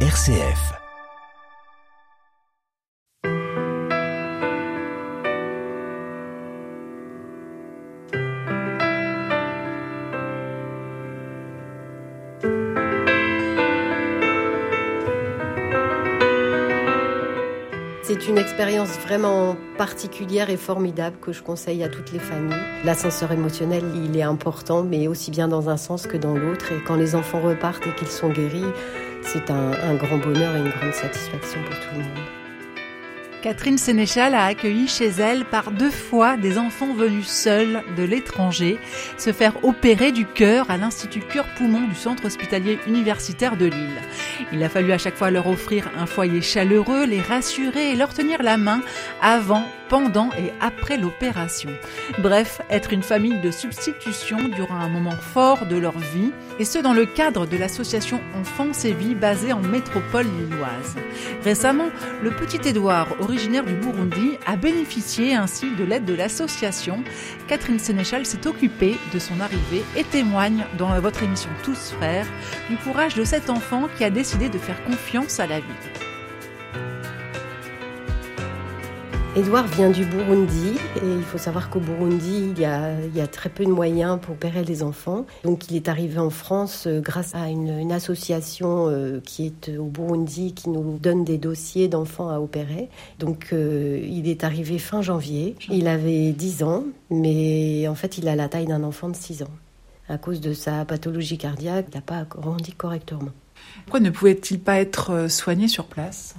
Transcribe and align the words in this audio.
RCF. 0.00 0.85
Expérience 18.56 18.98
vraiment 19.00 19.54
particulière 19.76 20.48
et 20.48 20.56
formidable 20.56 21.18
que 21.20 21.30
je 21.30 21.42
conseille 21.42 21.84
à 21.84 21.90
toutes 21.90 22.10
les 22.12 22.18
familles. 22.18 22.56
L'ascenseur 22.86 23.30
émotionnel, 23.30 23.84
il 23.94 24.16
est 24.16 24.22
important, 24.22 24.82
mais 24.82 25.08
aussi 25.08 25.30
bien 25.30 25.46
dans 25.46 25.68
un 25.68 25.76
sens 25.76 26.06
que 26.06 26.16
dans 26.16 26.34
l'autre. 26.34 26.72
Et 26.72 26.82
quand 26.86 26.96
les 26.96 27.14
enfants 27.14 27.42
repartent 27.42 27.86
et 27.86 27.94
qu'ils 27.96 28.08
sont 28.08 28.30
guéris, 28.30 28.64
c'est 29.20 29.50
un, 29.50 29.72
un 29.72 29.94
grand 29.96 30.16
bonheur 30.16 30.56
et 30.56 30.60
une 30.60 30.70
grande 30.70 30.94
satisfaction 30.94 31.60
pour 31.64 31.78
tout 31.80 31.98
le 31.98 32.04
monde. 32.04 32.45
Catherine 33.46 33.78
Sénéchal 33.78 34.34
a 34.34 34.44
accueilli 34.44 34.88
chez 34.88 35.06
elle 35.06 35.44
par 35.44 35.70
deux 35.70 35.92
fois 35.92 36.36
des 36.36 36.58
enfants 36.58 36.92
venus 36.92 37.28
seuls 37.28 37.84
de 37.96 38.02
l'étranger 38.02 38.76
se 39.18 39.32
faire 39.32 39.64
opérer 39.64 40.10
du 40.10 40.26
cœur 40.26 40.68
à 40.68 40.76
l'Institut 40.76 41.20
Cœur-Poumon 41.20 41.86
du 41.86 41.94
Centre 41.94 42.24
hospitalier 42.24 42.80
universitaire 42.88 43.56
de 43.56 43.66
Lille. 43.66 44.02
Il 44.52 44.64
a 44.64 44.68
fallu 44.68 44.90
à 44.90 44.98
chaque 44.98 45.14
fois 45.14 45.30
leur 45.30 45.46
offrir 45.46 45.88
un 45.96 46.06
foyer 46.06 46.42
chaleureux, 46.42 47.04
les 47.04 47.20
rassurer 47.20 47.92
et 47.92 47.94
leur 47.94 48.12
tenir 48.12 48.42
la 48.42 48.56
main 48.56 48.80
avant, 49.22 49.62
pendant 49.88 50.30
et 50.32 50.52
après 50.60 50.96
l'opération. 50.96 51.70
Bref, 52.18 52.60
être 52.70 52.92
une 52.92 53.02
famille 53.02 53.40
de 53.40 53.50
substitution 53.50 54.48
durant 54.54 54.76
un 54.76 54.88
moment 54.88 55.12
fort 55.12 55.66
de 55.66 55.76
leur 55.76 55.98
vie, 55.98 56.32
et 56.58 56.64
ce 56.64 56.78
dans 56.78 56.92
le 56.92 57.06
cadre 57.06 57.46
de 57.46 57.56
l'association 57.56 58.20
Enfance 58.34 58.84
et 58.84 58.92
Vie 58.92 59.14
basée 59.14 59.52
en 59.52 59.60
métropole 59.60 60.26
lilloise. 60.26 60.96
Récemment, 61.44 61.90
le 62.22 62.30
petit 62.30 62.68
Édouard, 62.68 63.08
du 63.36 63.74
Burundi, 63.74 64.38
a 64.46 64.56
bénéficié 64.56 65.34
ainsi 65.34 65.66
de 65.76 65.84
l'aide 65.84 66.06
de 66.06 66.14
l'association. 66.14 67.04
Catherine 67.48 67.78
Sénéchal 67.78 68.24
s'est 68.24 68.46
occupée 68.46 68.96
de 69.12 69.18
son 69.18 69.40
arrivée 69.40 69.84
et 69.94 70.04
témoigne 70.04 70.64
dans 70.78 70.98
votre 71.00 71.22
émission 71.22 71.50
Tous 71.62 71.92
Frères 71.92 72.26
du 72.70 72.76
courage 72.76 73.14
de 73.14 73.24
cet 73.24 73.50
enfant 73.50 73.88
qui 73.98 74.04
a 74.04 74.10
décidé 74.10 74.48
de 74.48 74.58
faire 74.58 74.82
confiance 74.84 75.38
à 75.38 75.46
la 75.46 75.60
vie. 75.60 76.05
Edouard 79.36 79.66
vient 79.66 79.90
du 79.90 80.06
Burundi 80.06 80.78
et 81.02 81.14
il 81.14 81.22
faut 81.22 81.36
savoir 81.36 81.68
qu'au 81.68 81.78
Burundi, 81.78 82.54
il 82.56 82.58
y, 82.58 82.64
a, 82.64 83.26
très 83.26 83.50
peu 83.50 83.66
de 83.66 83.70
moyens 83.70 84.18
pour 84.18 84.32
opérer 84.32 84.64
les 84.64 84.82
enfants. 84.82 85.26
Donc 85.44 85.70
il 85.70 85.76
est 85.76 85.90
arrivé 85.90 86.18
en 86.18 86.30
France 86.30 86.86
euh, 86.86 87.00
grâce 87.02 87.34
à 87.34 87.50
une, 87.50 87.92
association 87.92 88.88
euh, 88.88 89.20
qui 89.20 89.44
est 89.44 89.76
au 89.76 89.84
Burundi 89.84 90.54
qui 90.54 90.70
nous 90.70 90.96
donne 90.96 91.22
des 91.22 91.36
dossiers 91.36 91.86
d'enfants 91.86 92.30
à 92.30 92.38
opérer. 92.38 92.88
Donc 93.18 93.48
euh, 93.52 94.00
il 94.08 94.26
est 94.26 94.42
arrivé 94.42 94.78
fin 94.78 95.02
janvier. 95.02 95.54
Il 95.70 95.86
avait 95.86 96.32
10 96.32 96.62
ans, 96.62 96.84
mais 97.10 97.86
en 97.88 97.94
fait 97.94 98.16
il 98.16 98.28
a 98.28 98.36
la 98.36 98.48
taille 98.48 98.66
d'un 98.66 98.84
enfant 98.84 99.10
de 99.10 99.16
6 99.16 99.42
ans. 99.42 99.50
À 100.08 100.16
cause 100.16 100.40
de 100.40 100.54
sa 100.54 100.86
pathologie 100.86 101.36
cardiaque, 101.36 101.88
il 101.92 101.94
n'a 101.94 102.00
pas 102.00 102.22
grandi 102.22 102.72
correctement. 102.72 103.32
Pourquoi 103.84 104.00
ne 104.00 104.08
pouvait-il 104.08 104.60
pas 104.60 104.80
être 104.80 105.30
soigné 105.30 105.68
sur 105.68 105.84
place? 105.84 106.36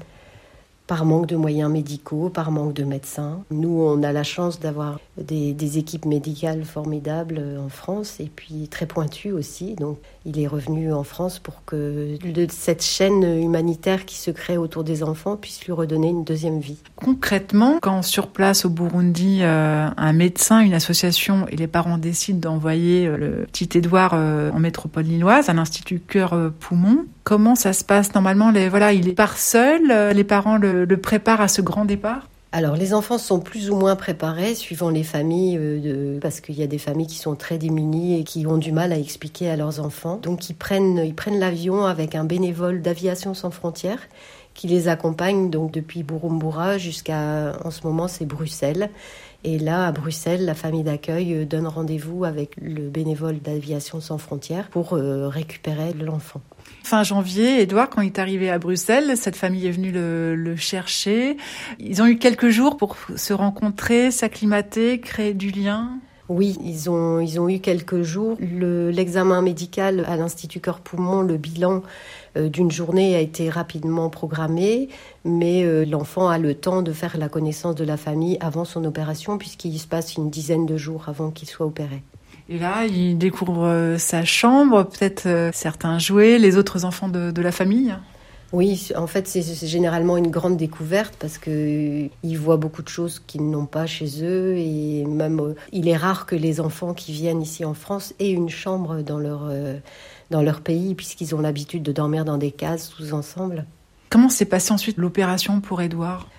Par 0.88 1.06
manque 1.06 1.28
de 1.28 1.36
moyens 1.36 1.70
médicaux, 1.70 2.30
par 2.30 2.50
manque 2.52 2.74
de 2.74 2.84
médecins. 2.84 3.44
Nous, 3.52 3.82
on 3.82 4.02
a 4.04 4.14
la 4.14 4.24
chance 4.24 4.60
d'avoir 4.60 5.00
des, 5.18 5.78
équipes 5.78 6.06
médicales 6.06 6.64
formidables 6.64 7.42
en 7.60 7.68
France 7.68 8.20
et 8.20 8.32
puis 8.34 8.70
très 8.70 8.86
pointues 8.86 9.34
aussi. 9.34 9.76
Donc, 9.76 10.00
il 10.26 10.40
est 10.40 10.48
revenu 10.48 10.94
en 10.94 11.04
France 11.04 11.40
pour 11.40 11.66
que 11.66 12.18
cette 12.50 12.84
chaîne 12.84 13.24
humanitaire 13.24 14.06
qui 14.06 14.16
se 14.16 14.32
crée 14.32 14.58
autour 14.58 14.84
des 14.84 15.04
enfants 15.04 15.36
puisse 15.36 15.64
lui 15.66 15.74
redonner 15.74 16.10
une 16.10 16.24
deuxième 16.24 16.60
vie. 16.60 16.78
Concrètement, 16.96 17.80
quand 17.82 18.02
sur 18.02 18.28
place 18.28 18.66
au 18.66 18.70
Burundi, 18.70 19.40
euh, 19.42 19.90
un 19.96 20.14
médecin, 20.14 20.62
une 20.62 20.74
association 20.74 21.48
et 21.50 21.58
les 21.58 21.68
parents 21.68 21.98
décident 21.98 22.52
d'envoyer 22.52 23.08
euh, 23.08 23.18
le 23.18 23.30
petit 23.52 23.78
Édouard 23.78 24.12
euh, 24.14 24.52
en 24.52 24.60
métropole 24.60 25.04
lilloise 25.04 25.50
à 25.50 25.54
l'Institut 25.54 26.00
Cœur-Poumon, 26.00 27.06
comment 27.28 27.56
ça 27.56 27.74
se 27.74 27.84
passe 27.84 28.16
normalement 28.16 28.52
les, 28.52 28.70
Voilà, 28.70 28.94
il 28.94 29.14
part 29.14 29.38
seul, 29.38 30.16
les 30.16 30.24
parents 30.24 30.58
le, 30.58 30.86
préparent 30.96 31.42
à 31.42 31.50
ce 31.50 31.62
grand 31.62 31.84
départ? 31.84 32.30
Alors 32.54 32.78
les 32.78 32.94
enfants 32.94 33.18
sont 33.18 33.42
plus 33.42 33.70
ou 33.70 33.76
moins 33.76 33.98
préparés 33.98 34.56
suivant 34.56 34.90
les 34.90 35.04
familles, 35.04 35.58
euh, 35.60 36.20
parce 36.22 36.40
qu'il 36.40 36.56
y 36.56 36.64
a 36.64 36.68
des 36.68 36.78
familles 36.78 37.08
qui 37.08 37.18
sont 37.18 37.36
très 37.36 37.58
démunies 37.58 38.18
et 38.18 38.24
qui 38.24 38.48
ont 38.48 38.58
du 38.58 38.72
mal 38.72 38.94
à 38.94 38.98
expliquer 38.98 39.50
à 39.50 39.58
leurs 39.58 39.82
enfants. 39.82 40.22
Donc 40.24 40.50
ils 40.50 40.54
prennent, 40.54 41.02
ils 41.06 41.14
prennent 41.14 41.38
l'avion 41.38 41.84
avec 41.84 42.16
un 42.16 42.24
bénévole 42.24 42.82
d'aviation 42.82 43.34
sans 43.34 43.52
frontières 43.52 44.08
qui 44.54 44.68
les 44.68 44.88
accompagne 44.88 45.50
donc 45.50 45.72
depuis 45.72 46.04
Burumbura 46.04 46.78
jusqu'à 46.78 47.58
en 47.64 47.72
ce 47.72 47.86
moment 47.86 48.08
c'est 48.08 48.26
Bruxelles. 48.26 48.90
Et 49.44 49.60
là, 49.60 49.88
à 49.88 49.92
Bruxelles, 49.92 50.46
la 50.46 50.56
famille 50.56 50.84
d'accueil 50.84 51.46
donne 51.46 51.68
rendez-vous 51.68 52.26
avec 52.26 52.56
le 52.62 52.90
bénévole 52.90 53.40
d'Aviation 53.40 54.02
sans 54.02 54.18
frontières 54.18 54.68
pour 54.70 54.94
euh, 54.94 55.28
récupérer 55.28 55.94
l'enfant. 55.94 56.42
Fin 56.84 57.04
janvier, 57.04 57.62
Edouard, 57.62 57.90
quand 57.90 58.02
il 58.02 58.08
est 58.08 58.20
arrivé 58.20 58.50
à 58.50 58.60
Bruxelles, 58.60 59.16
cette 59.16 59.36
famille 59.36 59.68
est 59.68 59.72
venue 59.72 59.92
le, 59.92 60.36
le 60.36 60.56
chercher. 60.56 61.38
Ils 61.80 62.02
ont 62.02 62.08
eu 62.08 62.18
quelques 62.18 62.50
jours 62.50 62.78
pour 62.78 62.98
se 63.16 63.34
rencontrer, 63.34 64.12
s'acclimater, 64.12 65.00
créer 65.00 65.34
du 65.34 65.52
lien. 65.52 66.00
Oui, 66.30 66.58
ils 66.62 66.90
ont, 66.90 67.22
ils 67.22 67.40
ont 67.40 67.48
eu 67.48 67.60
quelques 67.60 68.02
jours. 68.02 68.38
L'examen 68.40 69.42
médical 69.42 70.04
à 70.08 70.18
l'Institut 70.18 70.60
Cœur-Poumon, 70.60 71.22
le 71.22 71.38
bilan 71.38 71.84
euh, 72.36 72.50
d'une 72.50 72.70
journée 72.70 73.16
a 73.16 73.20
été 73.20 73.50
rapidement 73.50 74.10
programmé, 74.10 74.90
mais 75.24 75.64
euh, 75.64 75.86
l'enfant 75.86 76.28
a 76.28 76.38
le 76.38 76.54
temps 76.54 76.82
de 76.82 76.92
faire 76.92 77.18
la 77.18 77.30
connaissance 77.30 77.76
de 77.76 77.86
la 77.86 77.96
famille 77.96 78.38
avant 78.42 78.66
son 78.66 78.84
opération, 78.84 79.38
puisqu'il 79.38 79.80
se 79.80 79.88
passe 79.88 80.16
une 80.16 80.30
dizaine 80.30 80.66
de 80.66 80.76
jours 80.76 81.06
avant 81.08 81.32
qu'il 81.32 81.48
soit 81.48 81.66
opéré. 81.66 82.04
Et 82.50 82.60
là, 82.60 82.86
il 82.86 83.18
découvre 83.18 83.66
euh, 83.66 83.98
sa 83.98 84.26
chambre, 84.26 84.84
peut-être 84.84 85.52
certains 85.54 85.98
jouets, 85.98 86.40
les 86.40 86.58
autres 86.58 86.84
enfants 86.84 87.10
de 87.10 87.42
la 87.42 87.52
famille 87.52 87.96
oui, 88.54 88.90
en 88.96 89.08
fait, 89.08 89.28
c'est 89.28 89.68
généralement 89.68 90.16
une 90.16 90.30
grande 90.32 90.56
découverte 90.56 91.16
parce 91.20 91.38
que 91.38 92.08
ils 92.24 92.38
voient 92.38 92.56
beaucoup 92.56 92.82
de 92.82 92.88
choses 92.88 93.20
qu'ils 93.20 93.50
n'ont 93.50 93.66
pas 93.66 93.86
chez 93.86 94.24
eux 94.24 94.56
et 94.56 95.04
même 95.06 95.42
euh, 95.42 95.56
il 95.74 95.90
est 95.90 95.98
rare 95.98 96.26
que 96.26 96.36
les 96.36 96.62
enfants 96.62 96.94
qui 96.94 97.12
viennent 97.12 97.42
ici 97.42 97.66
en 97.66 97.74
France 97.74 98.14
aient 98.20 98.32
une 98.32 98.50
chambre 98.50 99.02
dans 99.02 99.20
leur 99.20 99.48
euh, 99.50 99.78
dans 100.32 100.42
leur 100.42 100.62
pays 100.62 100.96
puisqu'ils 100.96 101.36
ont 101.36 101.42
l'habitude 101.42 101.84
de 101.84 101.92
dormir 101.92 102.24
dans 102.24 102.38
des 102.38 102.52
cases 102.52 102.90
tous 102.90 103.12
ensemble. 103.12 103.66
Comment 104.10 104.30
s'est 104.30 104.46
passée 104.46 104.72
ensuite 104.72 104.98
l'opération 104.98 105.60
pour 105.60 105.82
Édouard? 105.82 106.30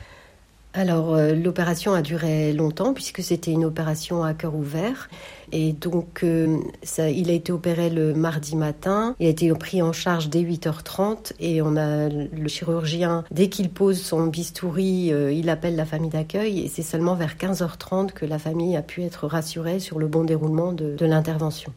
Alors 0.79 1.15
euh, 1.15 1.35
l'opération 1.35 1.93
a 1.93 2.03
duré 2.03 2.53
longtemps 2.53 2.95
puisque 2.95 3.21
c'était 3.21 3.51
une 3.51 3.65
opération 3.65 4.23
à 4.23 4.33
cœur 4.33 4.55
ouvert 4.55 5.11
et 5.51 5.73
donc 5.73 6.23
euh, 6.23 6.59
ça, 6.85 7.11
il 7.11 7.31
a 7.31 7.33
été 7.33 7.51
opéré 7.51 7.91
le 7.91 8.15
mardi 8.15 8.55
matin, 8.55 9.17
il 9.19 9.27
a 9.27 9.31
été 9.31 9.53
pris 9.55 9.83
en 9.83 9.93
charge 9.93 10.29
dès 10.29 10.43
8h30 10.43 11.33
et 11.41 11.63
on 11.63 11.77
a 11.77 12.09
le 12.09 12.49
chirurgien 12.49 13.25
dès 13.33 13.49
qu'il 13.49 13.71
pose 13.71 14.01
son 14.01 14.29
bistouri, 14.29 15.13
euh, 15.13 15.33
il 15.33 15.51
appelle 15.51 15.75
la 15.75 15.85
famille 15.85 16.11
d'accueil 16.11 16.61
et 16.61 16.69
c'est 16.69 16.83
seulement 16.83 17.17
vers 17.17 17.35
15h30 17.35 18.13
que 18.13 18.25
la 18.25 18.39
famille 18.39 18.77
a 18.77 18.83
pu 18.83 19.03
être 19.03 19.27
rassurée 19.27 19.81
sur 19.81 19.99
le 19.99 20.07
bon 20.07 20.23
déroulement 20.23 20.73
de, 20.73 20.95
de 20.95 21.07
l'intervention. 21.07 21.73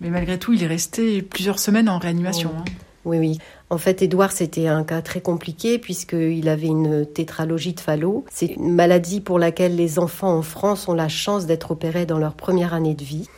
Mais 0.00 0.10
malgré 0.10 0.36
tout, 0.36 0.52
il 0.52 0.64
est 0.64 0.66
resté 0.68 1.22
plusieurs 1.22 1.60
semaines 1.60 1.88
en 1.88 1.98
réanimation. 1.98 2.50
Oui. 2.52 2.60
Hein. 2.60 2.82
Oui, 3.04 3.18
oui. 3.18 3.38
En 3.72 3.78
fait, 3.78 4.02
Édouard, 4.02 4.32
c'était 4.32 4.66
un 4.66 4.84
cas 4.84 5.00
très 5.00 5.22
compliqué 5.22 5.78
puisqu'il 5.78 6.50
avait 6.50 6.66
une 6.66 7.06
tétralogie 7.06 7.72
de 7.72 7.80
Fallot. 7.80 8.26
C'est 8.30 8.48
une 8.48 8.70
maladie 8.70 9.22
pour 9.22 9.38
laquelle 9.38 9.76
les 9.76 9.98
enfants 9.98 10.36
en 10.36 10.42
France 10.42 10.88
ont 10.88 10.92
la 10.92 11.08
chance 11.08 11.46
d'être 11.46 11.70
opérés 11.70 12.04
dans 12.04 12.18
leur 12.18 12.34
première 12.34 12.74
année 12.74 12.92
de 12.94 13.02
vie. 13.02 13.30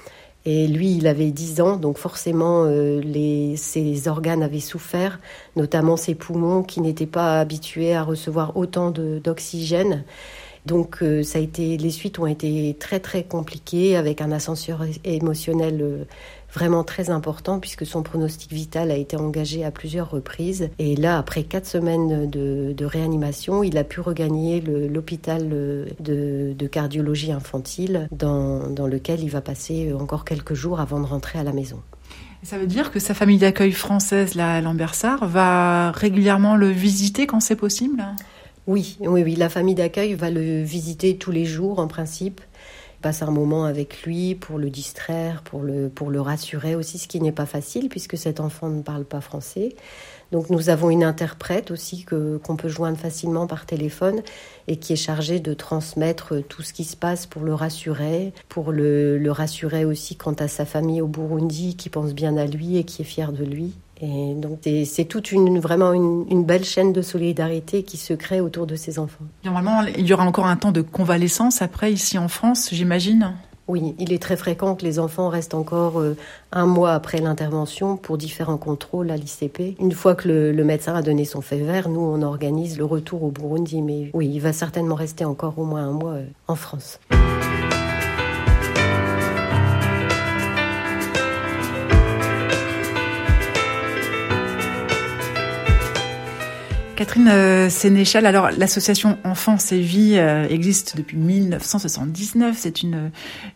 Et 0.44 0.66
lui, 0.66 0.96
il 0.96 1.06
avait 1.06 1.30
10 1.30 1.60
ans, 1.60 1.76
donc 1.76 1.98
forcément, 1.98 2.64
euh, 2.66 3.54
ses 3.54 4.08
organes 4.08 4.42
avaient 4.42 4.58
souffert, 4.58 5.20
notamment 5.54 5.96
ses 5.96 6.16
poumons 6.16 6.64
qui 6.64 6.80
n'étaient 6.80 7.06
pas 7.06 7.38
habitués 7.38 7.94
à 7.94 8.02
recevoir 8.02 8.56
autant 8.56 8.90
d'oxygène. 8.90 10.02
Donc 10.66 11.02
euh, 11.02 11.22
ça 11.22 11.38
a 11.38 11.42
été, 11.42 11.76
les 11.76 11.90
suites 11.90 12.18
ont 12.18 12.26
été 12.26 12.74
très 12.78 12.98
très 13.00 13.22
compliquées 13.22 13.96
avec 13.96 14.20
un 14.22 14.32
ascenseur 14.32 14.84
émotionnel 15.04 15.80
euh, 15.82 16.04
vraiment 16.52 16.84
très 16.84 17.10
important 17.10 17.60
puisque 17.60 17.84
son 17.84 18.02
pronostic 18.02 18.50
vital 18.50 18.90
a 18.90 18.96
été 18.96 19.16
engagé 19.16 19.64
à 19.64 19.70
plusieurs 19.70 20.10
reprises. 20.10 20.70
Et 20.78 20.96
là, 20.96 21.18
après 21.18 21.42
quatre 21.42 21.66
semaines 21.66 22.30
de, 22.30 22.84
réanimation, 22.84 23.62
il 23.62 23.76
a 23.76 23.84
pu 23.84 24.00
regagner 24.00 24.60
l'hôpital 24.60 25.48
de, 25.48 25.86
de, 26.00 26.66
cardiologie 26.66 27.32
infantile 27.32 28.08
dans, 28.12 28.68
dans 28.68 28.86
lequel 28.86 29.20
il 29.22 29.30
va 29.30 29.40
passer 29.40 29.92
encore 29.92 30.24
quelques 30.24 30.54
jours 30.54 30.80
avant 30.80 31.00
de 31.00 31.06
rentrer 31.06 31.38
à 31.38 31.42
la 31.42 31.52
maison. 31.52 31.80
Ça 32.44 32.58
veut 32.58 32.66
dire 32.66 32.92
que 32.92 33.00
sa 33.00 33.14
famille 33.14 33.38
d'accueil 33.38 33.72
française, 33.72 34.34
Lambersart, 34.34 35.26
va 35.26 35.92
régulièrement 35.92 36.56
le 36.56 36.68
visiter 36.68 37.26
quand 37.26 37.40
c'est 37.40 37.56
possible? 37.56 38.04
Oui, 38.66 38.96
oui, 39.00 39.22
oui. 39.22 39.36
La 39.36 39.48
famille 39.48 39.74
d'accueil 39.74 40.14
va 40.14 40.30
le 40.30 40.62
visiter 40.62 41.16
tous 41.16 41.30
les 41.30 41.44
jours 41.44 41.78
en 41.78 41.88
principe 41.88 42.40
passe 43.04 43.20
un 43.20 43.30
moment 43.30 43.66
avec 43.66 44.04
lui 44.04 44.34
pour 44.34 44.56
le 44.56 44.70
distraire, 44.70 45.42
pour 45.42 45.60
le, 45.60 45.90
pour 45.90 46.10
le 46.10 46.22
rassurer 46.22 46.74
aussi, 46.74 46.96
ce 46.96 47.06
qui 47.06 47.20
n'est 47.20 47.32
pas 47.32 47.44
facile 47.44 47.90
puisque 47.90 48.16
cet 48.16 48.40
enfant 48.40 48.70
ne 48.70 48.80
parle 48.80 49.04
pas 49.04 49.20
français. 49.20 49.76
Donc 50.32 50.48
nous 50.48 50.70
avons 50.70 50.88
une 50.88 51.04
interprète 51.04 51.70
aussi 51.70 52.04
que 52.04 52.38
qu'on 52.38 52.56
peut 52.56 52.70
joindre 52.70 52.96
facilement 52.96 53.46
par 53.46 53.66
téléphone 53.66 54.22
et 54.68 54.78
qui 54.78 54.94
est 54.94 54.96
chargée 54.96 55.38
de 55.38 55.52
transmettre 55.52 56.42
tout 56.48 56.62
ce 56.62 56.72
qui 56.72 56.84
se 56.84 56.96
passe 56.96 57.26
pour 57.26 57.42
le 57.42 57.52
rassurer, 57.52 58.32
pour 58.48 58.72
le, 58.72 59.18
le 59.18 59.30
rassurer 59.30 59.84
aussi 59.84 60.16
quant 60.16 60.32
à 60.32 60.48
sa 60.48 60.64
famille 60.64 61.02
au 61.02 61.06
Burundi 61.06 61.76
qui 61.76 61.90
pense 61.90 62.14
bien 62.14 62.38
à 62.38 62.46
lui 62.46 62.78
et 62.78 62.84
qui 62.84 63.02
est 63.02 63.04
fière 63.04 63.32
de 63.32 63.44
lui. 63.44 63.74
Et 64.00 64.34
donc 64.34 64.60
c'est 64.84 65.04
toute 65.04 65.32
une 65.32 65.60
vraiment 65.60 65.92
une, 65.92 66.26
une, 66.28 66.44
belle 66.44 66.64
chaîne 66.64 66.92
de 66.92 67.00
solidarité 67.00 67.84
qui 67.84 67.96
se 67.96 68.12
crée 68.12 68.40
autour 68.40 68.66
de 68.66 68.74
ces 68.74 68.98
enfants. 68.98 69.24
Normalement, 69.44 69.82
il 69.96 70.06
y 70.06 70.12
aura 70.12 70.24
encore 70.24 70.46
un 70.46 70.56
temps 70.56 70.72
de 70.72 70.80
convalescence 70.80 71.62
après 71.62 71.92
ici 71.92 72.18
en 72.18 72.28
France, 72.28 72.70
j'imagine. 72.72 73.34
Oui, 73.66 73.94
il 73.98 74.12
est 74.12 74.20
très 74.20 74.36
fréquent 74.36 74.74
que 74.74 74.84
les 74.84 74.98
enfants 74.98 75.30
restent 75.30 75.54
encore 75.54 75.98
euh, 75.98 76.16
un 76.52 76.66
mois 76.66 76.92
après 76.92 77.18
l'intervention 77.18 77.96
pour 77.96 78.18
différents 78.18 78.58
contrôles 78.58 79.10
à 79.10 79.16
l'ICP. 79.16 79.80
Une 79.80 79.92
fois 79.92 80.14
que 80.14 80.28
le, 80.28 80.52
le, 80.52 80.64
médecin 80.64 80.94
a 80.94 81.00
donné 81.00 81.24
son 81.24 81.40
fait 81.40 81.60
vert, 81.60 81.88
nous, 81.88 82.00
on 82.00 82.20
organise 82.20 82.76
le 82.76 82.84
retour 82.84 83.22
au 83.22 83.30
Burundi. 83.30 83.80
Mais 83.80 84.10
oui, 84.12 84.30
il 84.30 84.40
va 84.40 84.52
certainement 84.52 84.96
rester 84.96 85.24
encore 85.24 85.58
au 85.58 85.64
moins 85.64 85.84
un 85.88 85.92
mois 85.92 86.12
euh, 86.12 86.26
en 86.46 86.56
France. 86.56 87.00
Catherine 97.04 97.28
euh, 97.28 97.68
Sénéchal, 97.68 98.24
alors 98.24 98.50
l'association 98.50 99.18
Enfance 99.24 99.72
et 99.72 99.80
Vie 99.80 100.14
euh, 100.16 100.48
existe 100.48 100.96
depuis 100.96 101.18
1979. 101.18 102.56
C'est 102.58 102.82
une, 102.82 103.10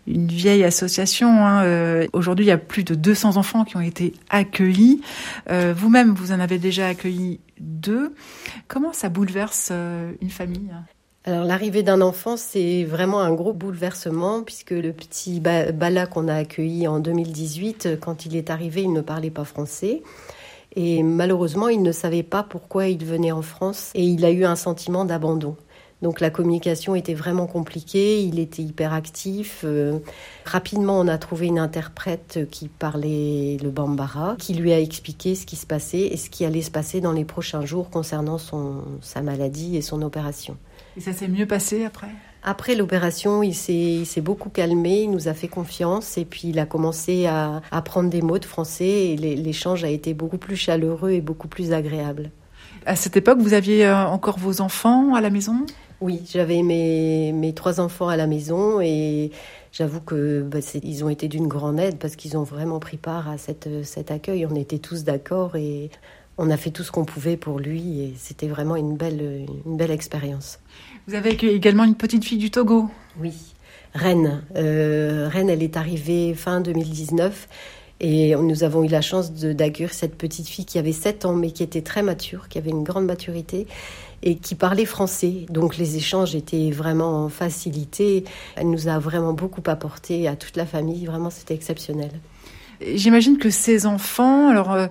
une 0.06 0.26
vieille 0.26 0.64
association. 0.64 1.46
Hein. 1.46 1.64
Euh, 1.64 2.06
Aujourd'hui, 2.12 2.44
il 2.44 2.48
y 2.48 2.52
a 2.52 2.58
plus 2.58 2.84
de 2.84 2.94
200 2.94 3.38
enfants 3.38 3.64
qui 3.64 3.78
ont 3.78 3.80
été 3.80 4.12
accueillis. 4.28 5.00
Vous-même, 5.48 6.12
vous 6.12 6.32
en 6.32 6.40
avez 6.40 6.58
déjà 6.58 6.88
accueilli 6.88 7.40
deux. 7.58 8.12
Comment 8.66 8.92
ça 8.92 9.08
bouleverse 9.08 9.72
une 10.20 10.30
famille 10.30 10.70
alors 11.24 11.44
l'arrivée 11.44 11.82
d'un 11.82 12.00
enfant, 12.00 12.38
c'est 12.38 12.84
vraiment 12.84 13.20
un 13.20 13.34
gros 13.34 13.52
bouleversement 13.52 14.42
puisque 14.42 14.70
le 14.70 14.94
petit 14.94 15.40
Bala 15.40 16.06
qu'on 16.06 16.26
a 16.26 16.34
accueilli 16.34 16.88
en 16.88 17.00
2018, 17.00 17.98
quand 18.00 18.24
il 18.24 18.34
est 18.34 18.48
arrivé, 18.48 18.82
il 18.82 18.94
ne 18.94 19.02
parlait 19.02 19.28
pas 19.28 19.44
français. 19.44 20.02
Et 20.80 21.02
malheureusement, 21.02 21.66
il 21.66 21.82
ne 21.82 21.90
savait 21.90 22.22
pas 22.22 22.44
pourquoi 22.44 22.86
il 22.86 23.04
venait 23.04 23.32
en 23.32 23.42
France 23.42 23.90
et 23.96 24.04
il 24.04 24.25
a 24.25 24.30
eu 24.30 24.44
un 24.44 24.54
sentiment 24.54 25.04
d'abandon. 25.04 25.56
Donc 26.02 26.20
la 26.20 26.30
communication 26.30 26.94
était 26.94 27.14
vraiment 27.14 27.48
compliquée, 27.48 28.22
il 28.22 28.38
était 28.38 28.62
hyper 28.62 28.92
actif. 28.92 29.62
Euh, 29.64 29.98
rapidement, 30.44 31.00
on 31.00 31.08
a 31.08 31.19
trouvé 31.19 31.48
une 31.48 31.58
interprète 31.58 32.46
qui 32.52 32.69
parlait 32.69 33.56
le 33.60 33.70
bambara, 33.70 34.36
qui 34.38 34.54
lui 34.54 34.72
a 34.72 34.78
expliqué 34.78 35.34
ce 35.34 35.46
qui 35.46 35.56
se 35.56 35.66
passait 35.66 36.02
et 36.02 36.16
ce 36.16 36.30
qui 36.30 36.44
allait 36.44 36.62
se 36.62 36.70
passer 36.70 37.00
dans 37.00 37.10
les 37.10 37.24
prochains 37.24 37.66
jours 37.66 37.90
concernant 37.90 38.38
son, 38.38 38.84
sa 39.00 39.20
maladie 39.20 39.76
et 39.76 39.82
son 39.82 40.00
opération. 40.02 40.56
Et 40.96 41.00
ça 41.00 41.12
s'est 41.12 41.26
mieux 41.26 41.46
passé 41.46 41.84
après? 41.86 42.10
Après 42.48 42.74
l'opération, 42.74 43.42
il 43.42 43.54
s'est 43.54 44.20
beaucoup 44.22 44.48
calmé, 44.48 45.02
il 45.02 45.10
nous 45.10 45.28
a 45.28 45.34
fait 45.34 45.48
confiance 45.48 46.16
et 46.16 46.24
puis 46.24 46.48
il 46.48 46.58
a 46.58 46.64
commencé 46.64 47.26
à 47.26 47.60
apprendre 47.70 48.08
des 48.08 48.22
mots 48.22 48.38
de 48.38 48.46
français 48.46 48.86
et 49.10 49.16
l'échange 49.18 49.84
a 49.84 49.90
été 49.90 50.14
beaucoup 50.14 50.38
plus 50.38 50.56
chaleureux 50.56 51.10
et 51.10 51.20
beaucoup 51.20 51.46
plus 51.46 51.74
agréable. 51.74 52.30
À 52.86 52.96
cette 52.96 53.18
époque, 53.18 53.38
vous 53.40 53.52
aviez 53.52 53.84
euh, 53.84 54.06
encore 54.06 54.38
vos 54.38 54.62
enfants 54.62 55.14
à 55.14 55.20
la 55.20 55.28
maison? 55.28 55.66
Oui, 56.00 56.22
j'avais 56.32 56.62
mes, 56.62 57.32
mes 57.32 57.52
trois 57.52 57.80
enfants 57.80 58.08
à 58.08 58.16
la 58.16 58.26
maison 58.26 58.80
et 58.80 59.30
j'avoue 59.70 60.00
que 60.00 60.40
bah, 60.40 60.60
ils 60.82 61.04
ont 61.04 61.10
été 61.10 61.28
d'une 61.28 61.48
grande 61.48 61.78
aide 61.78 61.98
parce 61.98 62.16
qu'ils 62.16 62.38
ont 62.38 62.44
vraiment 62.44 62.78
pris 62.78 62.96
part 62.96 63.28
à 63.28 63.36
cette, 63.36 63.84
cet 63.84 64.10
accueil. 64.10 64.46
On 64.46 64.54
était 64.54 64.78
tous 64.78 65.04
d'accord 65.04 65.54
et 65.56 65.90
on 66.38 66.48
a 66.50 66.56
fait 66.56 66.70
tout 66.70 66.82
ce 66.82 66.92
qu'on 66.92 67.04
pouvait 67.04 67.36
pour 67.36 67.58
lui 67.58 68.00
et 68.00 68.14
c'était 68.16 68.48
vraiment 68.48 68.76
une 68.76 68.96
belle, 68.96 69.44
une 69.66 69.76
belle 69.76 69.90
expérience. 69.90 70.60
Vous 71.08 71.14
avez 71.14 71.31
également 71.31 71.84
une 71.84 71.94
petite 71.94 72.22
fille 72.22 72.37
du 72.37 72.50
Togo 72.50 72.90
Oui, 73.19 73.32
Rennes. 73.94 74.43
Euh, 74.56 75.26
Rennes, 75.32 75.49
elle 75.49 75.62
est 75.62 75.78
arrivée 75.78 76.34
fin 76.34 76.60
2019 76.60 77.49
et 78.00 78.37
nous 78.37 78.62
avons 78.62 78.84
eu 78.84 78.88
la 78.88 79.00
chance 79.00 79.32
d'accueillir 79.32 79.94
cette 79.94 80.19
petite 80.19 80.46
fille 80.49 80.66
qui 80.66 80.78
avait 80.78 80.93
7 80.93 81.25
ans 81.25 81.32
mais 81.32 81.50
qui 81.50 81.62
était 81.62 81.81
très 81.81 82.02
mature, 82.02 82.50
qui 82.50 82.58
avait 82.58 82.69
une 82.69 82.84
grande 82.84 83.06
maturité 83.06 83.66
et 84.22 84.37
qui 84.37 84.55
parlait 84.55 84.84
français. 84.84 85.46
Donc 85.49 85.78
les 85.78 85.96
échanges 85.96 86.34
étaient 86.34 86.70
vraiment 86.70 87.31
facilités. 87.31 88.25
Elle 88.56 88.69
nous 88.69 88.88
a 88.88 88.99
vraiment 88.99 89.32
beaucoup 89.32 89.62
apporté 89.64 90.28
à 90.28 90.37
toute 90.37 90.58
la 90.58 90.66
famille. 90.66 91.06
Vraiment, 91.06 91.31
c'était 91.31 91.55
exceptionnel. 91.55 92.10
J'imagine 92.82 93.38
que 93.38 93.49
ces 93.49 93.87
enfants, 93.87 94.50
alors... 94.50 94.72
Euh, 94.72 94.88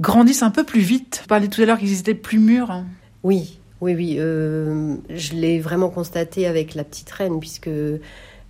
grandissent 0.00 0.42
un 0.42 0.50
peu 0.50 0.64
plus 0.64 0.80
vite. 0.80 1.20
Vous 1.22 1.28
parliez 1.28 1.46
tout 1.46 1.62
à 1.62 1.66
l'heure 1.66 1.78
qu'ils 1.78 2.00
étaient 2.00 2.16
plus 2.16 2.40
mûrs. 2.40 2.82
Oui, 3.22 3.60
oui, 3.80 3.94
oui. 3.94 4.16
Euh, 4.18 4.96
je 5.10 5.34
l'ai 5.34 5.60
vraiment 5.60 5.90
constaté 5.90 6.46
avec 6.46 6.74
la 6.74 6.84
petite 6.84 7.10
reine, 7.10 7.40
puisque 7.40 7.70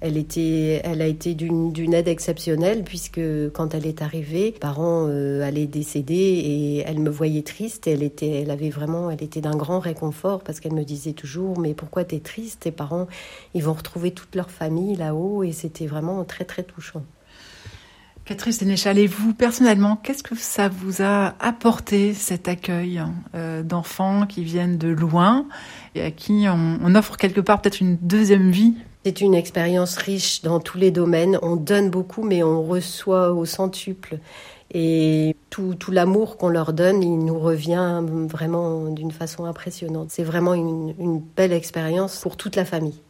elle, 0.00 0.17
était, 0.17 0.81
elle 0.85 1.00
a 1.00 1.06
été 1.06 1.35
d'une 1.35 1.94
aide 1.94 2.09
exceptionnelle, 2.09 2.85
puisque 2.85 3.21
quand 3.53 3.75
elle 3.75 3.87
est 3.87 4.03
arrivée, 4.03 4.53
les 4.53 4.59
parents 4.59 5.06
euh, 5.09 5.43
allaient 5.43 5.67
décéder 5.67 6.15
et 6.15 6.79
elle 6.87 6.99
me 7.00 7.11
voyait 7.11 7.43
triste. 7.43 7.87
Et 7.87 7.93
elle, 7.93 8.03
était, 8.03 8.43
elle 8.43 8.50
avait 8.50 8.71
vraiment, 8.71 9.11
elle 9.11 9.23
était 9.23 9.41
d'un 9.41 9.56
grand 9.56 9.81
réconfort, 9.81 10.43
parce 10.43 10.61
qu'elle 10.61 10.75
me 10.75 10.85
disait 10.85 11.15
toujours 11.15 11.59
Mais 11.59 11.75
pourquoi 11.75 12.05
tu 12.05 12.17
es 12.17 12.21
triste? 12.21 12.61
Tes 12.61 12.71
parents, 12.71 13.06
ils 13.55 13.62
vont 13.62 13.73
retrouver 13.73 14.11
toute 14.12 14.35
leur 14.35 14.50
famille 14.50 14.94
là-haut. 14.97 15.43
Et 15.43 15.53
c'était 15.53 15.87
vraiment 15.87 16.23
très, 16.25 16.44
très 16.44 16.62
touchant. 16.62 17.03
Catherine 18.25 18.53
Sénéchal, 18.53 18.99
et 18.99 19.06
vous 19.06 19.35
personnellement, 19.35 19.97
qu'est-ce 19.97 20.23
que 20.23 20.35
ça 20.35 20.71
vous 20.71 21.03
a 21.03 21.35
apporté 21.41 22.15
cet 22.15 22.49
accueil 22.49 23.03
euh, 23.35 23.62
d'enfants 23.62 24.26
qui 24.26 24.43
viennent 24.43 24.79
de 24.79 24.88
loin 24.88 25.47
et 25.94 26.00
à 26.00 26.11
qui 26.11 26.47
on, 26.49 26.94
offre 26.94 27.19
quelque 27.19 27.43
part 27.43 27.61
peut-être 27.61 27.81
une 27.81 27.99
deuxième 27.99 28.50
vie? 28.50 28.76
C'est 29.05 29.21
une 29.21 29.35
expérience 29.35 29.97
riche 29.97 30.41
dans 30.41 30.59
tous 30.59 30.79
les 30.79 30.91
domaines. 30.91 31.38
On 31.43 31.56
donne 31.56 31.91
beaucoup, 31.91 32.23
mais 32.23 32.43
on 32.43 32.62
reçoit 32.62 33.35
au 33.35 33.44
centuple. 33.44 34.19
Et 34.73 35.37
tout, 35.50 35.75
tout 35.75 35.91
l'amour 35.91 36.38
qu'on 36.38 36.49
leur 36.49 36.73
donne, 36.73 37.03
il 37.03 37.19
nous 37.19 37.38
revient 37.38 38.00
vraiment 38.26 38.87
d'une 38.87 39.12
façon 39.12 39.44
impressionnante. 39.44 40.09
C'est 40.11 40.25
vraiment 40.25 40.55
une 40.55 41.23
belle 41.37 41.53
expérience 41.53 42.19
pour 42.23 42.38
toute 42.38 42.56
la 42.56 42.65
famille. 42.65 43.03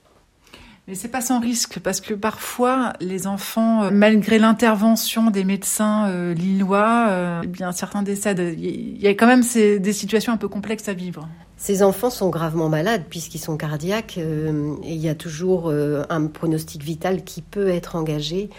Mais 0.87 0.95
c'est 0.95 1.09
pas 1.09 1.23
sans 1.23 1.41
risque 1.41 1.81
parce 1.81 2.03
que 2.03 2.13
parfois 2.13 2.93
les 3.01 3.27
enfants, 3.27 3.85
euh, 3.85 3.91
malgré 3.91 4.39
l'intervention 4.39 5.31
des 5.31 5.43
médecins 5.43 6.11
euh, 6.11 6.35
lillois, 6.35 7.07
euh, 7.09 7.41
eh 7.43 7.47
bien 7.47 7.73
certains 7.73 8.03
décèdent. 8.03 8.55
Il 8.59 9.01
y 9.01 9.07
a 9.07 9.11
quand 9.11 9.27
même 9.27 9.43
des 9.43 9.93
situations 9.95 10.35
un 10.35 10.37
peu 10.37 10.49
complexes 10.49 10.89
à 10.89 10.93
vivre. 10.93 11.27
Ces 11.57 11.83
enfants 11.83 12.11
sont 12.11 12.29
gravement 12.29 12.69
malades 12.69 13.05
puisqu'ils 13.09 13.39
sont 13.39 13.57
cardiaques 13.57 14.19
et 14.19 14.51
il 14.83 14.97
y 14.97 15.09
a 15.09 15.15
toujours 15.15 15.73
un 15.73 16.27
pronostic 16.27 16.83
vital 16.83 17.25
qui 17.25 17.41
peut 17.41 17.69
être 17.69 17.97
engagé. 17.97 18.51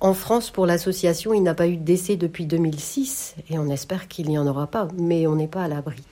En 0.00 0.12
France, 0.12 0.50
pour 0.50 0.66
l'association, 0.66 1.32
il 1.32 1.42
n'a 1.42 1.54
pas 1.54 1.68
eu 1.68 1.78
de 1.78 1.84
décès 1.84 2.16
depuis 2.16 2.44
2006 2.44 3.36
et 3.48 3.58
on 3.58 3.70
espère 3.70 4.08
qu'il 4.08 4.28
n'y 4.28 4.36
en 4.36 4.46
aura 4.46 4.66
pas, 4.66 4.88
mais 4.98 5.26
on 5.26 5.36
n'est 5.36 5.48
pas 5.48 5.62
à 5.62 5.68
l'abri. 5.68 6.02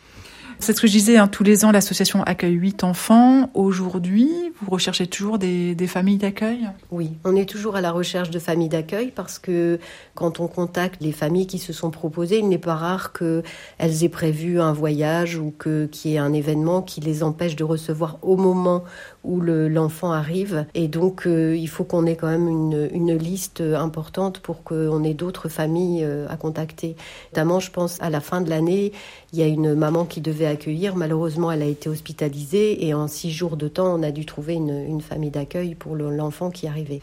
C'est 0.62 0.76
ce 0.76 0.80
que 0.80 0.86
je 0.86 0.92
disais, 0.92 1.16
hein, 1.16 1.26
tous 1.26 1.42
les 1.42 1.64
ans, 1.64 1.72
l'association 1.72 2.22
accueille 2.22 2.52
8 2.52 2.84
enfants. 2.84 3.50
Aujourd'hui, 3.52 4.30
vous 4.60 4.70
recherchez 4.70 5.08
toujours 5.08 5.36
des, 5.36 5.74
familles 5.88 6.18
d'accueil? 6.18 6.68
Oui, 6.92 7.10
on 7.24 7.34
est 7.34 7.48
toujours 7.48 7.74
à 7.74 7.80
la 7.80 7.90
recherche 7.90 8.30
de 8.30 8.38
familles 8.38 8.68
d'accueil 8.68 9.10
parce 9.12 9.40
que 9.40 9.80
quand 10.14 10.38
on 10.38 10.46
contacte 10.46 11.02
les 11.02 11.10
familles 11.10 11.48
qui 11.48 11.58
se 11.58 11.72
sont 11.72 11.90
proposées, 11.90 12.38
il 12.38 12.48
n'est 12.48 12.58
pas 12.58 12.76
rare 12.76 13.12
qu'elles 13.12 14.04
aient 14.04 14.08
prévu 14.08 14.60
un 14.60 14.72
voyage 14.72 15.36
ou 15.36 15.52
qu'il 15.60 16.12
y 16.12 16.14
ait 16.14 16.18
un 16.18 16.32
événement 16.32 16.80
qui 16.80 17.00
les 17.00 17.24
empêche 17.24 17.56
de 17.56 17.64
recevoir 17.64 18.18
au 18.22 18.36
moment 18.36 18.84
où 19.24 19.40
l'enfant 19.40 20.12
arrive. 20.12 20.66
Et 20.74 20.86
donc, 20.86 21.26
euh, 21.26 21.56
il 21.56 21.68
faut 21.68 21.82
qu'on 21.82 22.06
ait 22.06 22.16
quand 22.16 22.28
même 22.28 22.48
une, 22.48 22.88
une 22.92 23.16
liste 23.16 23.60
importante 23.60 24.38
pour 24.38 24.62
qu'on 24.62 25.02
ait 25.02 25.14
d'autres 25.14 25.48
familles 25.48 26.04
euh, 26.04 26.28
à 26.28 26.36
contacter. 26.36 26.94
Notamment, 27.32 27.58
je 27.58 27.72
pense, 27.72 28.00
à 28.00 28.10
la 28.10 28.20
fin 28.20 28.40
de 28.40 28.48
l'année, 28.48 28.92
il 29.32 29.40
y 29.40 29.42
a 29.42 29.46
une 29.46 29.74
maman 29.74 30.04
qui 30.04 30.20
devait 30.20 30.51
Malheureusement, 30.96 31.52
elle 31.52 31.62
a 31.62 31.66
été 31.66 31.88
hospitalisée 31.88 32.86
et 32.86 32.94
en 32.94 33.08
six 33.08 33.30
jours 33.30 33.56
de 33.56 33.68
temps, 33.68 33.98
on 33.98 34.02
a 34.02 34.10
dû 34.10 34.26
trouver 34.26 34.54
une, 34.54 35.00
famille 35.00 35.30
d'accueil 35.30 35.74
pour 35.74 35.96
l'enfant 35.96 36.50
qui 36.50 36.66
arrivait. 36.66 37.00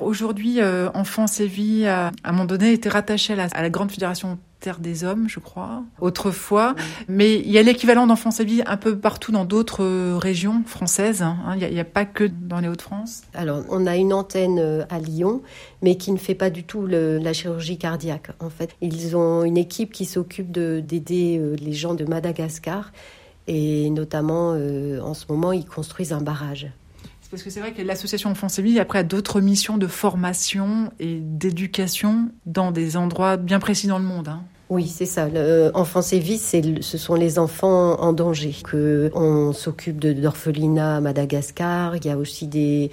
Aujourd'hui, 0.00 0.60
euh, 0.60 0.90
Enfance 0.94 1.40
et 1.40 1.46
Vie, 1.46 1.86
a, 1.86 2.08
à 2.08 2.12
un 2.24 2.32
moment 2.32 2.44
donné, 2.44 2.72
était 2.72 2.88
rattaché 2.88 3.34
à 3.34 3.62
la 3.62 3.70
Grande 3.70 3.90
Fédération 3.90 4.38
Terre 4.62 4.78
des 4.78 5.02
Hommes, 5.02 5.28
je 5.28 5.40
crois, 5.40 5.82
autrefois. 6.00 6.74
Mais 7.08 7.34
il 7.34 7.50
y 7.50 7.58
a 7.58 7.62
l'équivalent 7.62 8.06
d'Enfance 8.06 8.38
et 8.40 8.44
Vie 8.44 8.62
un 8.64 8.76
peu 8.76 8.96
partout 8.96 9.32
dans 9.32 9.44
d'autres 9.44 9.84
régions 10.16 10.62
françaises. 10.64 11.20
Hein. 11.20 11.36
Il 11.60 11.68
n'y 11.68 11.78
a, 11.78 11.82
a, 11.82 11.84
pas 11.84 12.04
que 12.04 12.24
dans 12.24 12.60
les 12.60 12.68
Hauts-de-France. 12.68 13.22
Alors, 13.34 13.64
on 13.68 13.86
a 13.86 13.96
une 13.96 14.12
antenne 14.12 14.60
euh, 14.60 14.84
à 14.88 15.00
Lyon, 15.00 15.42
mais 15.82 15.96
qui 15.96 16.12
ne 16.12 16.16
fait 16.16 16.36
pas 16.36 16.48
du 16.48 16.62
tout 16.62 16.86
le, 16.86 17.18
la 17.18 17.32
chirurgie 17.32 17.76
cardiaque, 17.76 18.30
en 18.38 18.50
fait. 18.50 18.74
Ils 18.80 19.16
ont 19.16 19.42
une 19.42 19.56
équipe 19.56 19.92
qui 19.92 20.04
s'occupe 20.04 20.52
d'aider 20.52 21.38
euh, 21.38 21.56
les 21.56 21.72
gens 21.72 21.94
de 21.94 22.04
Madagascar. 22.04 22.92
Et 23.48 23.90
notamment, 23.90 24.52
euh, 24.54 25.00
en 25.00 25.14
ce 25.14 25.24
moment, 25.28 25.52
ils 25.52 25.66
construisent 25.66 26.12
un 26.12 26.20
barrage 26.20 26.68
Parce 27.32 27.42
que 27.42 27.50
c'est 27.50 27.58
vrai 27.58 27.72
que 27.72 27.82
l'association 27.82 28.30
Enfance 28.30 28.60
et 28.60 28.62
Vie, 28.62 28.78
après, 28.78 29.00
a 29.00 29.02
d'autres 29.02 29.40
missions 29.40 29.76
de 29.76 29.88
formation 29.88 30.92
et 31.00 31.18
d'éducation 31.20 32.30
dans 32.46 32.70
des 32.70 32.96
endroits 32.96 33.36
bien 33.36 33.58
précis 33.58 33.88
dans 33.88 33.98
le 33.98 34.04
monde. 34.04 34.28
Hein. 34.28 34.44
Oui, 34.72 34.88
c'est 34.88 35.04
ça. 35.04 35.28
Enfance 35.74 36.14
et 36.14 36.18
Vie, 36.18 36.38
ce 36.38 36.96
sont 36.96 37.14
les 37.14 37.38
enfants 37.38 38.00
en 38.00 38.14
danger. 38.14 38.56
Que 38.64 39.10
on 39.14 39.52
s'occupe 39.52 40.00
d'orphelinat 40.00 40.96
à 40.96 41.00
Madagascar. 41.02 41.94
Il 41.96 42.06
y 42.06 42.08
a 42.08 42.16
aussi 42.16 42.46
des, 42.46 42.90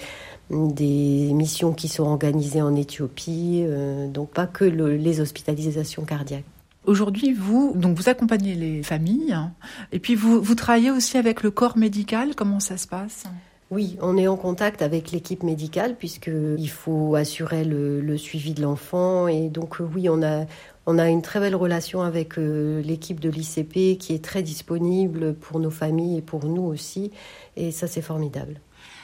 des 0.50 1.31
missions 1.31 1.71
qui 1.71 1.88
sont 1.88 2.03
organisées 2.03 2.62
en 2.62 2.75
Éthiopie. 2.75 3.63
Euh, 3.65 4.09
donc 4.09 4.31
pas 4.31 4.45
que 4.45 4.65
les 4.65 5.21
hospitalisations 5.21 6.03
cardiaques. 6.03 6.43
Aujourd'hui, 6.83 7.31
vous, 7.31 7.71
donc 7.77 7.95
vous 7.95 8.09
accompagnez 8.09 8.55
les 8.55 8.83
familles, 8.83 9.31
hein, 9.31 9.53
et 9.93 10.00
puis 10.00 10.15
vous, 10.15 10.41
vous 10.41 10.55
travaillez 10.55 10.91
aussi 10.91 11.17
avec 11.17 11.43
le 11.43 11.51
corps 11.51 11.77
médical. 11.77 12.36
Comment 12.36 12.59
ça 12.59 12.75
se 12.75 12.88
passe? 12.88 13.24
Oui, 13.71 13.98
on 14.01 14.17
est 14.17 14.27
en 14.27 14.36
contact 14.36 14.81
avec 14.81 15.12
l'équipe 15.12 15.43
médicale 15.43 15.95
puisqu'il 15.95 16.69
faut 16.69 17.13
assurer 17.13 17.63
le, 17.63 18.17
suivi 18.17 18.55
de 18.55 18.63
l'enfant 18.63 19.27
et 19.27 19.48
donc 19.48 19.79
euh, 19.79 19.88
oui, 19.93 20.09
on 20.09 20.24
a 20.24 20.45
on 20.91 20.98
a 20.98 21.08
une 21.08 21.22
très 21.22 21.39
belle 21.39 21.55
relation 21.55 22.01
avec 22.01 22.39
euh, 22.39 22.81
l'équipe 22.81 23.19
de 23.19 23.29
l'ICP 23.29 24.00
qui 24.00 24.15
est 24.15 24.24
très 24.24 24.41
disponible 24.41 25.36
pour 25.36 25.60
nos 25.60 25.69
familles 25.69 26.17
et 26.17 26.22
pour 26.24 26.46
nous 26.46 26.63
aussi 26.63 27.12
et 27.55 27.72
ça 27.72 27.86
c'est 27.86 28.01
formidable. 28.01 28.60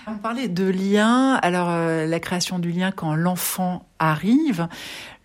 On 0.07 0.17
parlait 0.17 0.47
de 0.47 0.63
lien, 0.63 1.35
alors 1.35 1.69
euh, 1.69 2.07
la 2.07 2.19
création 2.19 2.57
du 2.57 2.71
lien 2.71 2.91
quand 2.91 3.13
l'enfant 3.13 3.85
arrive, 3.99 4.67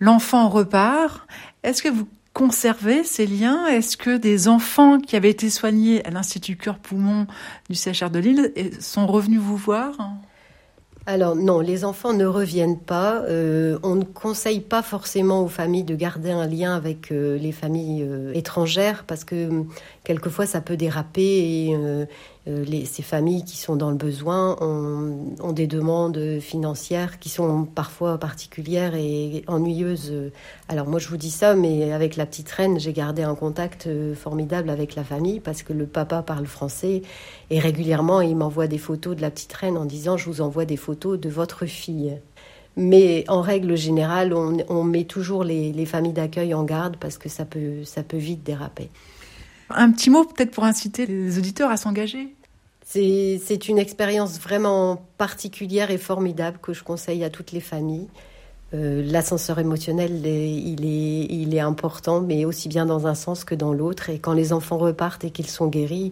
l'enfant 0.00 0.50
repart. 0.50 1.26
Est-ce 1.62 1.83
que 1.83 1.88
vous 1.88 2.07
conserver 2.35 3.05
ces 3.05 3.26
liens? 3.26 3.67
Est-ce 3.67 3.97
que 3.97 4.19
des 4.19 4.47
enfants 4.47 5.00
qui 5.00 5.17
avaient 5.17 5.31
été 5.31 5.49
soignés 5.49 6.05
à 6.07 6.11
l'Institut 6.11 6.57
Cœur-Poumon 6.57 7.26
du 7.71 7.75
CHR 7.75 8.11
de 8.11 8.19
Lille 8.19 8.52
sont 8.81 9.07
revenus 9.07 9.40
vous 9.40 9.57
voir? 9.57 9.93
Alors 11.07 11.35
non, 11.35 11.61
les 11.61 11.85
enfants 11.85 12.12
ne 12.12 12.26
reviennent 12.26 12.78
pas. 12.78 13.23
Euh, 13.23 13.78
on 13.83 13.95
ne 13.95 14.04
conseille 14.04 14.61
pas 14.61 14.83
forcément 14.83 15.42
aux 15.42 15.49
familles 15.49 15.85
de 15.85 15.95
garder 15.95 16.30
un 16.30 16.47
lien 16.47 16.76
avec 16.76 17.11
euh, 17.11 17.38
les 17.38 17.52
familles 17.52 18.04
euh, 18.07 18.33
étrangères 18.35 19.04
parce 19.07 19.25
que 19.25 19.49
hum, 19.49 19.69
quelquefois 20.04 20.47
ça 20.47 20.61
peut 20.61 20.76
déraper 20.76 21.23
et 21.23 21.76
ces 22.47 23.02
familles 23.02 23.44
qui 23.44 23.56
sont 23.56 23.76
dans 23.76 23.90
le 23.90 23.97
besoin 23.97 24.56
ont, 24.61 25.52
des 25.52 25.66
demandes 25.66 26.38
financières 26.40 27.18
qui 27.18 27.28
sont 27.28 27.64
parfois 27.64 28.18
particulières 28.18 28.94
et 28.94 29.44
ennuyeuses. 29.47 30.30
Alors 30.68 30.87
moi 30.87 30.99
je 30.99 31.09
vous 31.09 31.16
dis 31.16 31.30
ça, 31.30 31.54
mais 31.54 31.92
avec 31.92 32.16
la 32.16 32.26
petite 32.26 32.50
reine, 32.50 32.80
j'ai 32.80 32.92
gardé 32.92 33.23
un 33.23 33.35
contact 33.35 33.88
formidable 34.14 34.70
avec 34.70 34.94
la 34.94 35.04
famille 35.04 35.40
parce 35.40 35.62
que 35.62 35.73
le 35.73 35.87
papa 35.87 36.23
parle 36.23 36.47
français 36.47 37.02
et 37.50 37.59
régulièrement 37.59 38.20
il 38.20 38.37
m'envoie 38.37 38.66
des 38.66 38.78
photos 38.78 39.16
de 39.16 39.23
la 39.23 39.30
petite 39.30 39.52
reine 39.52 39.76
en 39.76 39.85
disant 39.85 40.16
je 40.16 40.26
vous 40.26 40.40
envoie 40.40 40.64
des 40.64 40.76
photos 40.76 41.20
de 41.20 41.28
votre 41.28 41.66
fille. 41.66 42.16
Mais 42.76 43.25
en 43.28 43.40
règle 43.40 43.76
générale, 43.76 44.32
on, 44.32 44.85
met 44.85 45.04
toujours 45.04 45.44
les, 45.44 45.87
familles 45.87 46.12
d'accueil 46.12 46.54
en 46.54 46.64
garde 46.64 46.97
parce 46.99 47.18
que 47.18 47.28
ça 47.28 47.44
peut, 47.44 47.85
ça 47.85 48.02
peut 48.02 48.16
vite 48.16 48.42
déraper. 48.42 48.88
Un 49.70 49.90
petit 49.92 50.10
mot 50.10 50.24
peut-être 50.24 50.50
pour 50.50 50.64
inciter 50.64 51.06
les 51.06 51.38
auditeurs 51.38 51.70
à 51.70 51.76
s'engager 51.76 52.34
c'est 52.92 53.68
une 53.68 53.78
expérience 53.78 54.40
vraiment 54.40 55.06
particulière 55.16 55.92
et 55.92 55.98
formidable 55.98 56.58
que 56.60 56.72
je 56.72 56.82
conseille 56.82 57.22
à 57.22 57.30
toutes 57.30 57.52
les 57.52 57.60
familles. 57.60 58.08
Euh, 58.74 59.02
l'ascenseur 59.04 59.58
émotionnel, 59.60 60.26
il 60.26 60.84
il 60.84 61.54
est 61.54 61.60
important, 61.60 62.20
mais 62.20 62.44
aussi 62.44 62.68
bien 62.68 62.86
dans 62.86 63.06
un 63.06 63.14
sens 63.14 63.44
que 63.44 63.54
dans 63.54 63.72
l'autre. 63.72 64.10
Et 64.10 64.18
quand 64.18 64.32
les 64.32 64.52
enfants 64.52 64.78
repartent 64.78 65.24
et 65.24 65.30
qu'ils 65.30 65.46
sont 65.46 65.68
guéris, 65.68 66.10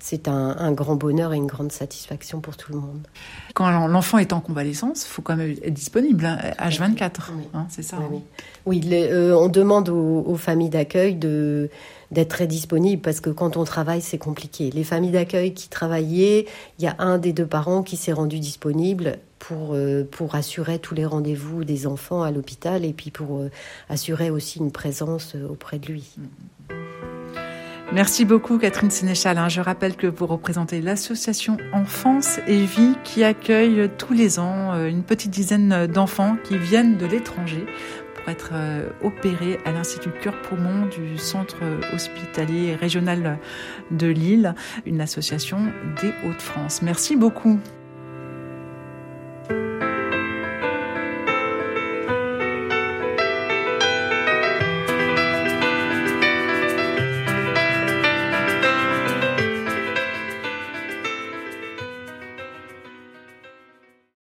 c'est 0.00 0.28
un, 0.28 0.72
grand 0.72 0.96
bonheur 0.96 1.32
et 1.32 1.36
une 1.36 1.46
grande 1.46 1.72
satisfaction 1.72 2.40
pour 2.40 2.56
tout 2.56 2.72
le 2.72 2.78
monde. 2.78 3.06
Quand 3.54 3.70
l'enfant 3.86 4.18
est 4.18 4.32
en 4.32 4.40
convalescence, 4.40 5.04
il 5.04 5.08
faut 5.08 5.22
quand 5.22 5.36
même 5.36 5.50
être 5.62 5.74
disponible, 5.74 6.24
H24, 6.58 7.04
hein, 7.04 7.20
hein, 7.54 7.66
c'est 7.68 7.82
ça 7.82 7.98
Oui, 8.10 8.22
oui. 8.66 8.80
Euh, 8.92 9.34
on 9.34 9.48
demande 9.48 9.88
aux, 9.90 10.36
familles 10.36 10.70
d'accueil 10.70 11.16
d'être 11.16 12.28
très 12.28 12.46
disponibles 12.46 13.02
parce 13.02 13.20
que 13.20 13.30
quand 13.30 13.56
on 13.56 13.64
travaille, 13.64 14.00
c'est 14.00 14.18
compliqué. 14.18 14.70
Les 14.70 14.84
familles 14.84 15.12
d'accueil 15.12 15.52
qui 15.52 15.68
travaillaient, 15.68 16.46
il 16.78 16.84
y 16.84 16.88
a 16.88 16.96
un 16.98 17.18
des 17.18 17.32
deux 17.32 17.46
parents 17.46 17.82
qui 17.82 17.96
s'est 17.96 18.12
rendu 18.12 18.40
disponible 18.40 19.18
pour, 19.38 19.74
euh, 19.74 20.04
pour 20.10 20.34
assurer 20.34 20.78
tous 20.78 20.94
les 20.94 21.04
rendez-vous 21.04 21.64
des 21.64 21.86
enfants 21.86 22.22
à 22.22 22.30
l'hôpital 22.30 22.84
et 22.84 22.92
puis 22.92 23.10
pour 23.10 23.38
euh, 23.38 23.50
assurer 23.88 24.30
aussi 24.30 24.58
une 24.58 24.72
présence 24.72 25.34
auprès 25.48 25.78
de 25.78 25.86
lui. 25.86 26.08
Mm. 26.16 26.79
Merci 27.92 28.24
beaucoup 28.24 28.56
Catherine 28.58 28.90
Sénéchal. 28.90 29.36
Hein. 29.36 29.48
Je 29.48 29.60
rappelle 29.60 29.96
que 29.96 30.06
vous 30.06 30.26
représentez 30.26 30.80
l'association 30.80 31.56
Enfance 31.72 32.38
et 32.46 32.64
Vie 32.64 32.94
qui 33.02 33.24
accueille 33.24 33.90
tous 33.98 34.12
les 34.12 34.38
ans 34.38 34.72
euh, 34.72 34.86
une 34.86 35.02
petite 35.02 35.32
dizaine 35.32 35.88
d'enfants 35.88 36.36
qui 36.44 36.56
viennent 36.56 36.98
de 36.98 37.06
l'étranger 37.06 37.66
pour 38.14 38.28
être 38.28 38.50
euh, 38.52 38.88
opérés 39.02 39.58
à 39.64 39.72
l'Institut 39.72 40.10
Cœur-Poumon 40.22 40.86
du 40.86 41.18
Centre 41.18 41.58
hospitalier 41.92 42.76
régional 42.76 43.40
de 43.90 44.06
Lille, 44.06 44.54
une 44.86 45.00
association 45.00 45.58
des 46.00 46.12
Hauts-de-France. 46.24 46.82
Merci 46.82 47.16
beaucoup. 47.16 47.58